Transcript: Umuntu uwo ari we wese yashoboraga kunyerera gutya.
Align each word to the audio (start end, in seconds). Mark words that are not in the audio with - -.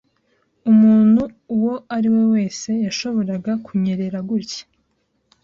Umuntu 0.71 1.21
uwo 1.55 1.73
ari 1.95 2.07
we 2.15 2.23
wese 2.33 2.69
yashoboraga 2.85 3.51
kunyerera 3.65 4.19
gutya. 4.29 4.63